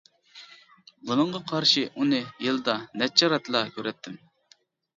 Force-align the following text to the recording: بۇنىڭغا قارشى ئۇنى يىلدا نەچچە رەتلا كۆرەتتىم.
بۇنىڭغا 1.09 1.41
قارشى 1.51 1.85
ئۇنى 1.91 2.23
يىلدا 2.47 2.77
نەچچە 3.03 3.33
رەتلا 3.37 3.65
كۆرەتتىم. 3.79 4.21